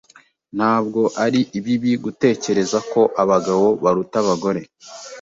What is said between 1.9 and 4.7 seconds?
gutekereza ko abagabo baruta abagore.